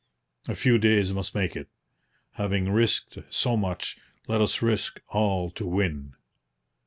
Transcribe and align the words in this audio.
A 0.47 0.55
few 0.55 0.79
days 0.79 1.13
must 1.13 1.35
make 1.35 1.55
it. 1.55 1.67
Having 2.31 2.71
risked 2.71 3.19
so 3.29 3.55
much, 3.55 3.99
let 4.27 4.41
us 4.41 4.59
risk 4.63 4.99
all 5.09 5.51
to 5.51 5.63
win!' 5.67 6.15